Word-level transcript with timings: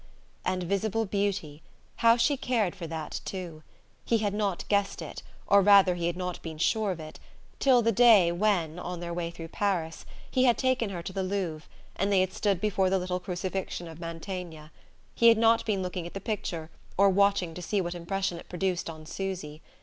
And 0.43 0.63
visible 0.63 1.05
beauty 1.05 1.61
how 1.97 2.17
she 2.17 2.35
cared 2.35 2.75
for 2.75 2.87
that 2.87 3.21
too! 3.23 3.61
He 4.03 4.17
had 4.17 4.33
not 4.33 4.67
guessed 4.67 4.99
it, 4.99 5.21
or 5.45 5.61
rather 5.61 5.93
he 5.93 6.07
had 6.07 6.17
not 6.17 6.41
been 6.41 6.57
sure 6.57 6.89
of 6.89 6.99
it, 6.99 7.19
till 7.59 7.83
the 7.83 7.91
day 7.91 8.31
when, 8.31 8.79
on 8.79 8.99
their 8.99 9.13
way 9.13 9.29
through 9.29 9.49
Paris, 9.49 10.07
he 10.31 10.45
had 10.45 10.57
taken 10.57 10.89
her 10.89 11.03
to 11.03 11.13
the 11.13 11.21
Louvre, 11.21 11.67
and 11.95 12.11
they 12.11 12.21
had 12.21 12.33
stood 12.33 12.59
before 12.59 12.89
the 12.89 12.97
little 12.97 13.19
Crucifixion 13.19 13.87
of 13.87 13.99
Mantegna. 13.99 14.71
He 15.13 15.27
had 15.27 15.37
not 15.37 15.67
been 15.67 15.83
looking 15.83 16.07
at 16.07 16.15
the 16.15 16.19
picture, 16.19 16.71
or 16.97 17.07
watching 17.11 17.53
to 17.53 17.61
see 17.61 17.79
what 17.79 17.93
impression 17.93 18.39
it 18.39 18.49
produced 18.49 18.89
on 18.89 19.05
Susy. 19.05 19.61